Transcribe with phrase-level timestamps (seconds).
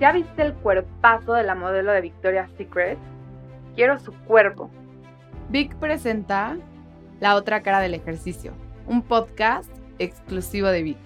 [0.00, 2.98] ¿Ya viste el cuerpazo de la modelo de Victoria's Secret?
[3.76, 4.68] Quiero su cuerpo.
[5.50, 6.56] Vic presenta
[7.20, 8.52] La otra cara del ejercicio,
[8.88, 9.70] un podcast
[10.00, 10.98] exclusivo de Vic.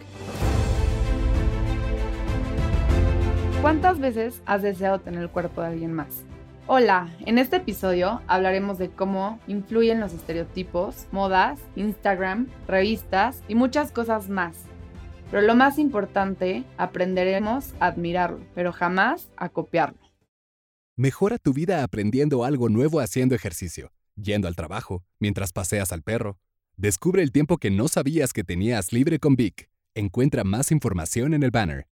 [3.60, 6.24] ¿Cuántas veces has deseado tener el cuerpo de alguien más?
[6.66, 13.92] Hola, en este episodio hablaremos de cómo influyen los estereotipos, modas, Instagram, revistas y muchas
[13.92, 14.64] cosas más.
[15.30, 19.98] Pero lo más importante, aprenderemos a admirarlo, pero jamás a copiarlo.
[20.96, 26.38] Mejora tu vida aprendiendo algo nuevo haciendo ejercicio, yendo al trabajo, mientras paseas al perro.
[26.76, 29.68] Descubre el tiempo que no sabías que tenías libre con Vic.
[29.94, 31.86] Encuentra más información en el banner.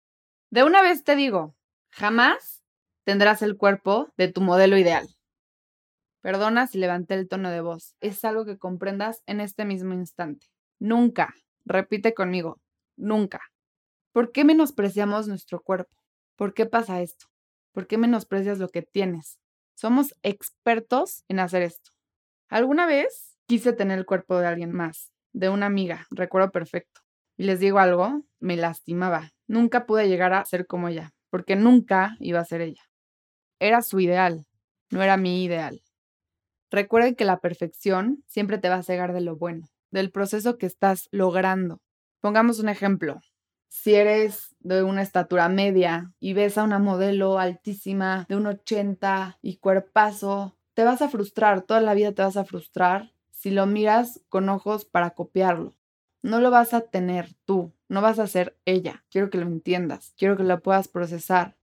[0.49, 1.55] De una vez te digo,
[1.89, 2.63] jamás
[3.03, 5.07] tendrás el cuerpo de tu modelo ideal.
[6.21, 7.95] Perdona si levanté el tono de voz.
[7.99, 10.47] Es algo que comprendas en este mismo instante.
[10.79, 12.61] Nunca, repite conmigo,
[12.97, 13.41] nunca.
[14.11, 15.95] ¿Por qué menospreciamos nuestro cuerpo?
[16.35, 17.27] ¿Por qué pasa esto?
[17.73, 19.39] ¿Por qué menosprecias lo que tienes?
[19.75, 21.91] Somos expertos en hacer esto.
[22.49, 27.01] Alguna vez quise tener el cuerpo de alguien más, de una amiga, recuerdo perfecto.
[27.37, 29.31] Y les digo algo, me lastimaba.
[29.47, 32.83] Nunca pude llegar a ser como ella, porque nunca iba a ser ella.
[33.59, 34.45] Era su ideal,
[34.89, 35.81] no era mi ideal.
[36.71, 40.65] Recuerden que la perfección siempre te va a cegar de lo bueno, del proceso que
[40.65, 41.81] estás logrando.
[42.25, 43.21] Pongamos un ejemplo.
[43.67, 49.37] Si eres de una estatura media y ves a una modelo altísima de un 80
[49.43, 53.67] y cuerpazo, te vas a frustrar, toda la vida te vas a frustrar si lo
[53.67, 55.75] miras con ojos para copiarlo.
[56.23, 59.05] No lo vas a tener tú, no vas a ser ella.
[59.11, 61.55] Quiero que lo entiendas, quiero que lo puedas procesar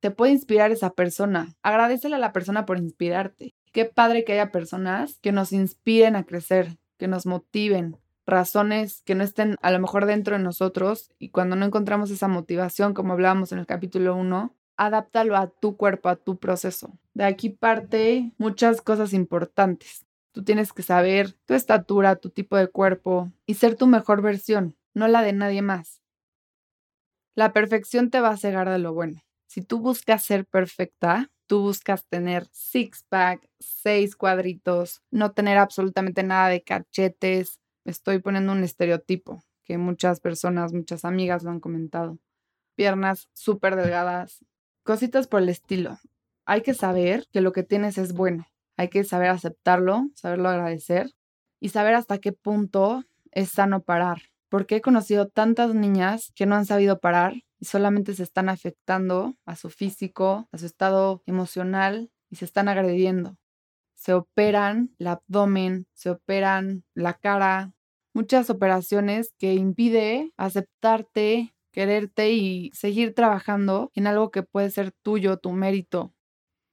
[0.00, 1.56] te puede inspirar esa persona.
[1.62, 3.54] Agradecele a la persona por inspirarte.
[3.72, 7.96] Qué padre que haya personas que nos inspiren a crecer, que nos motiven,
[8.28, 12.28] razones que no estén a lo mejor dentro de nosotros y cuando no encontramos esa
[12.28, 16.92] motivación, como hablábamos en el capítulo 1, adáptalo a tu cuerpo, a tu proceso.
[17.14, 20.06] De aquí parte muchas cosas importantes.
[20.32, 24.76] Tú tienes que saber tu estatura, tu tipo de cuerpo y ser tu mejor versión,
[24.94, 26.00] no la de nadie más.
[27.34, 29.22] La perfección te va a cegar de lo bueno.
[29.46, 36.48] Si tú buscas ser perfecta, tú buscas tener six-pack, seis cuadritos, no tener absolutamente nada
[36.48, 37.58] de cachetes.
[37.88, 42.18] Estoy poniendo un estereotipo que muchas personas, muchas amigas lo han comentado.
[42.74, 44.44] Piernas súper delgadas,
[44.82, 45.98] cositas por el estilo.
[46.44, 48.46] Hay que saber que lo que tienes es bueno.
[48.76, 51.14] Hay que saber aceptarlo, saberlo agradecer
[51.60, 54.20] y saber hasta qué punto es sano parar.
[54.50, 59.38] Porque he conocido tantas niñas que no han sabido parar y solamente se están afectando
[59.46, 63.38] a su físico, a su estado emocional y se están agrediendo.
[63.94, 67.72] Se operan el abdomen, se operan la cara,
[68.14, 75.36] muchas operaciones que impide aceptarte, quererte y seguir trabajando en algo que puede ser tuyo,
[75.38, 76.14] tu mérito.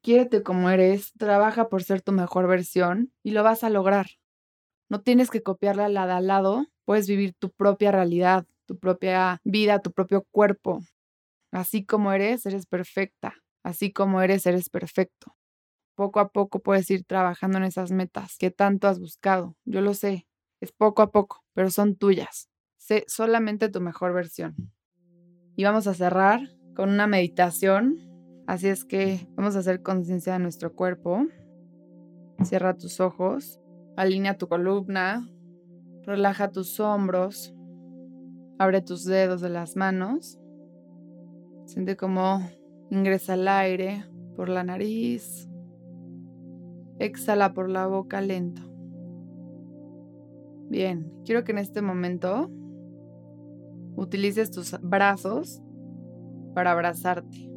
[0.04, 4.08] Quiérete como eres, trabaja por ser tu mejor versión y lo vas a lograr.
[4.90, 9.42] No tienes que copiarle a la al lado, puedes vivir tu propia realidad, tu propia
[9.44, 10.84] vida, tu propio cuerpo.
[11.52, 13.36] Así como eres, eres perfecta.
[13.64, 15.36] Así como eres, eres perfecto.
[15.96, 19.56] Poco a poco puedes ir trabajando en esas metas que tanto has buscado.
[19.66, 20.28] Yo lo sé.
[20.66, 22.50] Es poco a poco, pero son tuyas.
[22.78, 24.56] Sé solamente tu mejor versión.
[25.56, 26.40] Y vamos a cerrar
[26.76, 28.00] con una meditación.
[28.48, 31.28] Así es que vamos a hacer conciencia de nuestro cuerpo.
[32.42, 33.62] Cierra tus ojos,
[33.96, 35.30] alinea tu columna,
[36.02, 37.54] relaja tus hombros,
[38.58, 40.40] Abre tus dedos de las manos.
[41.66, 42.50] Siente cómo
[42.90, 44.06] ingresa el aire
[44.36, 45.50] por la nariz.
[46.98, 48.75] Exhala por la boca lento.
[50.70, 52.50] Bien, quiero que en este momento
[53.96, 55.62] utilices tus brazos
[56.54, 57.50] para abrazarte.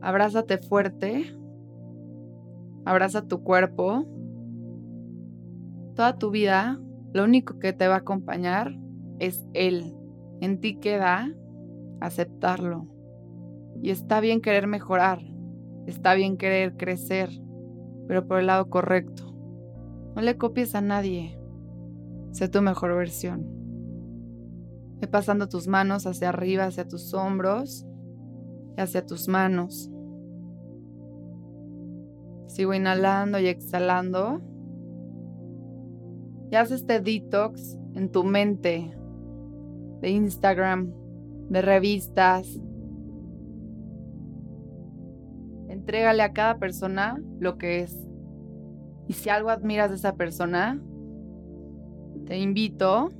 [0.00, 1.36] Abrázate fuerte.
[2.84, 4.06] Abraza tu cuerpo.
[5.94, 6.80] Toda tu vida,
[7.12, 8.72] lo único que te va a acompañar
[9.18, 9.94] es Él.
[10.40, 11.28] En ti queda
[12.00, 12.86] aceptarlo.
[13.82, 15.20] Y está bien querer mejorar,
[15.86, 17.30] está bien querer crecer,
[18.08, 19.34] pero por el lado correcto.
[20.14, 21.39] No le copies a nadie.
[22.32, 23.44] Sé tu mejor versión.
[25.00, 27.86] Ve pasando tus manos hacia arriba, hacia tus hombros
[28.76, 29.90] y hacia tus manos.
[32.46, 34.40] Sigo inhalando y exhalando.
[36.50, 38.92] Y haz este detox en tu mente,
[40.00, 40.92] de Instagram,
[41.48, 42.60] de revistas.
[45.68, 47.96] Entrégale a cada persona lo que es.
[49.06, 50.80] Y si algo admiras de esa persona,
[52.30, 53.10] te invito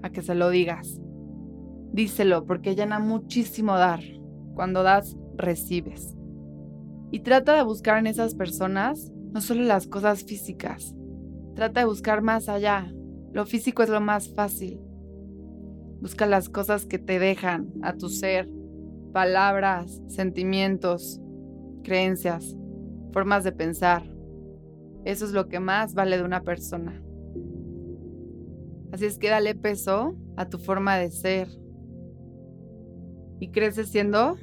[0.00, 1.00] a que se lo digas.
[1.92, 3.98] Díselo porque llena muchísimo dar.
[4.54, 6.16] Cuando das, recibes.
[7.10, 10.94] Y trata de buscar en esas personas no solo las cosas físicas.
[11.56, 12.94] Trata de buscar más allá.
[13.32, 14.80] Lo físico es lo más fácil.
[16.00, 18.48] Busca las cosas que te dejan a tu ser,
[19.12, 21.20] palabras, sentimientos,
[21.82, 22.56] creencias,
[23.12, 24.04] formas de pensar.
[25.04, 27.02] Eso es lo que más vale de una persona.
[28.92, 31.48] Así es que dale peso a tu forma de ser.
[33.40, 34.36] Y creces siendo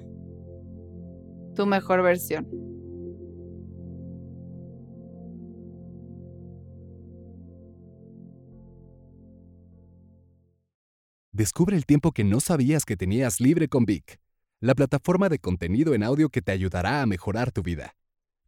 [1.55, 2.47] tu mejor versión.
[11.31, 14.19] Descubre el tiempo que no sabías que tenías libre con Vic,
[14.59, 17.95] la plataforma de contenido en audio que te ayudará a mejorar tu vida.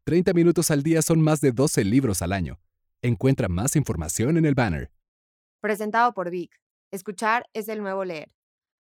[0.05, 2.59] 30 minutos al día son más de 12 libros al año.
[3.03, 4.89] Encuentra más información en el banner.
[5.61, 6.55] Presentado por Vic.
[6.89, 8.31] Escuchar es el nuevo leer.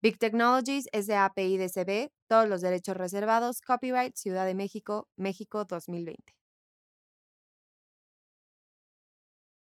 [0.03, 5.65] Big Technologies es de API DCB, todos los derechos reservados, copyright Ciudad de México, México
[5.65, 6.38] 2020.